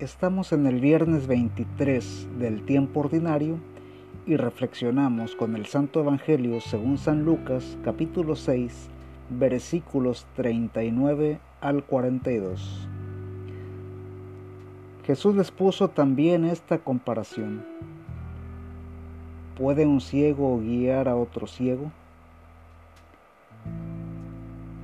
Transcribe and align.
Estamos 0.00 0.52
en 0.52 0.68
el 0.68 0.80
viernes 0.80 1.26
23 1.26 2.38
del 2.38 2.64
tiempo 2.64 3.00
ordinario 3.00 3.58
y 4.26 4.36
reflexionamos 4.36 5.34
con 5.34 5.56
el 5.56 5.66
Santo 5.66 5.98
Evangelio 5.98 6.60
según 6.60 6.98
San 6.98 7.24
Lucas 7.24 7.76
capítulo 7.82 8.36
6 8.36 8.90
versículos 9.28 10.24
39 10.36 11.40
al 11.60 11.82
42. 11.82 12.88
Jesús 15.04 15.34
les 15.34 15.50
puso 15.50 15.88
también 15.88 16.44
esta 16.44 16.78
comparación. 16.78 17.64
¿Puede 19.56 19.84
un 19.84 20.00
ciego 20.00 20.60
guiar 20.60 21.08
a 21.08 21.16
otro 21.16 21.48
ciego? 21.48 21.90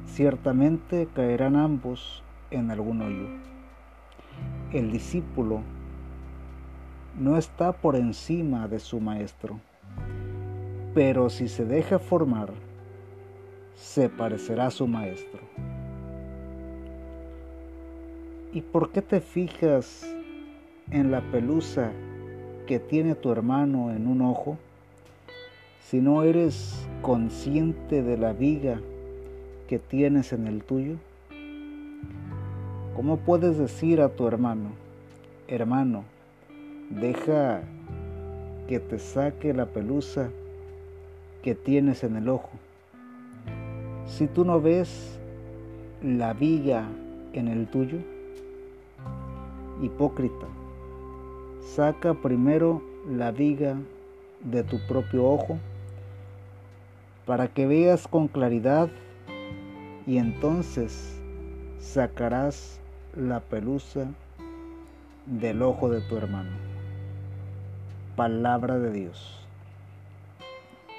Ciertamente 0.09 1.07
caerán 1.15 1.55
ambos 1.55 2.25
en 2.51 2.73
algún 2.73 3.01
hoyo 3.01 3.54
el 4.75 4.91
discípulo 4.91 5.63
no 7.17 7.39
está 7.39 7.71
por 7.71 7.95
encima 7.95 8.67
de 8.67 8.81
su 8.81 9.01
maestro, 9.01 9.61
pero 10.95 11.31
si 11.31 11.47
se 11.47 11.65
deja 11.65 12.01
formar, 12.01 12.51
se 13.77 14.09
parecerá 14.09 14.67
a 14.67 14.71
su 14.73 14.89
maestro. 14.89 15.41
¿Y 18.53 18.63
por 18.63 18.91
qué 18.91 19.01
te 19.01 19.21
fijas 19.21 20.13
en 20.91 21.13
la 21.13 21.21
pelusa 21.31 21.93
que 22.67 22.81
tiene 22.81 23.15
tu 23.15 23.31
hermano 23.31 23.93
en 23.93 24.09
un 24.09 24.23
ojo 24.23 24.59
si 25.85 26.01
no 26.01 26.25
eres 26.25 26.85
consciente 27.01 28.03
de 28.03 28.17
la 28.17 28.33
viga 28.33 28.81
que 29.69 29.79
tienes 29.79 30.33
en 30.33 30.49
el 30.49 30.65
tuyo? 30.65 30.97
¿Cómo 33.05 33.19
puedes 33.19 33.59
decir 33.59 34.01
a 34.01 34.09
tu 34.09 34.27
hermano, 34.27 34.71
hermano, 35.47 36.05
deja 36.89 37.61
que 38.67 38.81
te 38.81 38.99
saque 38.99 39.53
la 39.53 39.67
pelusa 39.67 40.31
que 41.43 41.55
tienes 41.55 42.03
en 42.03 42.17
el 42.17 42.31
ojo? 42.31 42.49
Si 44.07 44.27
tú 44.27 44.47
no 44.47 44.59
ves 44.59 45.19
la 46.03 46.33
viga 46.33 46.89
en 47.35 47.49
el 47.49 47.67
tuyo, 47.67 47.99
hipócrita, 49.83 50.47
saca 51.75 52.15
primero 52.15 52.81
la 53.07 53.33
viga 53.33 53.77
de 54.45 54.63
tu 54.63 54.79
propio 54.89 55.27
ojo 55.27 55.59
para 57.27 57.49
que 57.49 57.67
veas 57.67 58.09
con 58.09 58.29
claridad 58.29 58.89
y 60.07 60.17
entonces 60.17 61.21
sacarás 61.79 62.81
la 63.17 63.39
pelusa 63.39 64.09
del 65.27 65.63
ojo 65.63 65.89
de 65.89 66.01
tu 66.01 66.17
hermano. 66.17 66.51
Palabra 68.17 68.79
de 68.79 68.91
Dios. 68.93 69.47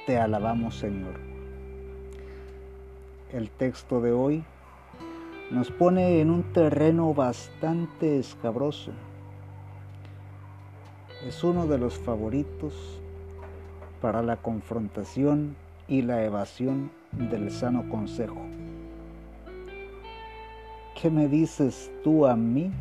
Te 0.05 0.17
alabamos 0.17 0.75
Señor. 0.75 1.15
El 3.33 3.49
texto 3.49 3.99
de 3.99 4.13
hoy 4.13 4.43
nos 5.51 5.71
pone 5.71 6.21
en 6.21 6.31
un 6.31 6.43
terreno 6.53 7.13
bastante 7.13 8.17
escabroso. 8.17 8.91
Es 11.27 11.43
uno 11.43 11.67
de 11.67 11.77
los 11.77 11.97
favoritos 11.97 13.01
para 14.01 14.21
la 14.21 14.37
confrontación 14.37 15.57
y 15.87 16.01
la 16.01 16.23
evasión 16.23 16.91
del 17.11 17.51
sano 17.51 17.89
consejo. 17.89 18.41
¿Qué 20.95 21.09
me 21.09 21.27
dices 21.27 21.91
tú 22.03 22.25
a 22.25 22.35
mí 22.35 22.71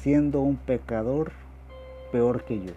siendo 0.00 0.40
un 0.40 0.56
pecador 0.56 1.30
peor 2.10 2.44
que 2.44 2.60
yo? 2.60 2.72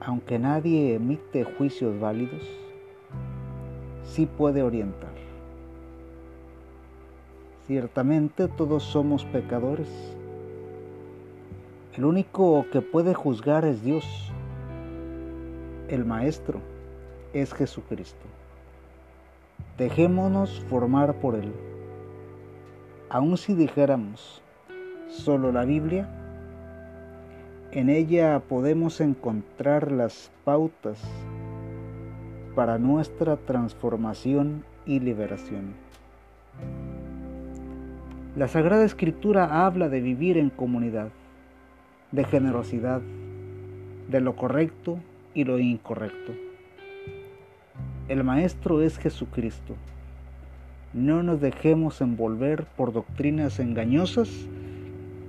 Aunque 0.00 0.38
nadie 0.38 0.94
emite 0.94 1.44
juicios 1.44 1.98
válidos, 1.98 2.42
sí 4.04 4.26
puede 4.26 4.62
orientar. 4.62 5.10
Ciertamente 7.66 8.48
todos 8.48 8.82
somos 8.82 9.24
pecadores. 9.24 9.88
El 11.96 12.04
único 12.04 12.66
que 12.72 12.80
puede 12.82 13.14
juzgar 13.14 13.64
es 13.64 13.82
Dios. 13.82 14.04
El 15.88 16.04
Maestro 16.04 16.60
es 17.32 17.52
Jesucristo. 17.52 18.39
Dejémonos 19.80 20.60
formar 20.68 21.14
por 21.20 21.34
Él. 21.36 21.54
Aun 23.08 23.38
si 23.38 23.54
dijéramos 23.54 24.42
solo 25.08 25.52
la 25.52 25.64
Biblia, 25.64 26.06
en 27.72 27.88
ella 27.88 28.42
podemos 28.46 29.00
encontrar 29.00 29.90
las 29.90 30.30
pautas 30.44 31.00
para 32.54 32.76
nuestra 32.76 33.38
transformación 33.38 34.64
y 34.84 35.00
liberación. 35.00 35.72
La 38.36 38.48
Sagrada 38.48 38.84
Escritura 38.84 39.64
habla 39.64 39.88
de 39.88 40.02
vivir 40.02 40.36
en 40.36 40.50
comunidad, 40.50 41.08
de 42.12 42.24
generosidad, 42.24 43.00
de 44.10 44.20
lo 44.20 44.36
correcto 44.36 44.98
y 45.32 45.44
lo 45.44 45.58
incorrecto. 45.58 46.49
El 48.10 48.24
Maestro 48.24 48.82
es 48.82 48.98
Jesucristo. 48.98 49.76
No 50.92 51.22
nos 51.22 51.40
dejemos 51.40 52.00
envolver 52.00 52.64
por 52.64 52.92
doctrinas 52.92 53.60
engañosas 53.60 54.28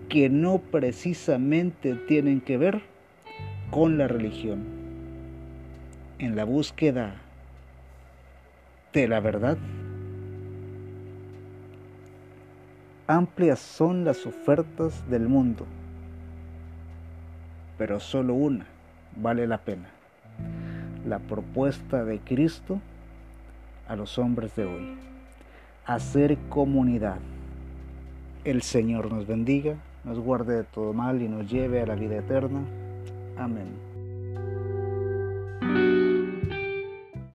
que 0.09 0.29
no 0.29 0.57
precisamente 0.57 1.93
tienen 1.93 2.41
que 2.41 2.57
ver 2.57 2.81
con 3.69 3.99
la 3.99 4.07
religión. 4.07 4.63
En 6.17 6.35
la 6.35 6.43
búsqueda 6.43 7.17
de 8.93 9.07
la 9.07 9.19
verdad, 9.19 9.59
amplias 13.05 13.59
son 13.59 14.05
las 14.05 14.25
ofertas 14.25 15.07
del 15.07 15.27
mundo, 15.27 15.67
pero 17.77 17.99
solo 17.99 18.33
una 18.33 18.65
vale 19.17 19.45
la 19.45 19.59
pena 19.59 20.00
la 21.05 21.19
propuesta 21.19 22.03
de 22.05 22.19
Cristo 22.19 22.79
a 23.87 23.95
los 23.95 24.17
hombres 24.17 24.55
de 24.55 24.65
hoy. 24.65 24.97
Hacer 25.85 26.37
comunidad. 26.49 27.19
El 28.43 28.61
Señor 28.61 29.11
nos 29.11 29.27
bendiga, 29.27 29.75
nos 30.03 30.19
guarde 30.19 30.55
de 30.57 30.63
todo 30.63 30.93
mal 30.93 31.21
y 31.21 31.27
nos 31.27 31.49
lleve 31.49 31.81
a 31.81 31.85
la 31.85 31.95
vida 31.95 32.17
eterna. 32.17 32.61
Amén. 33.37 33.90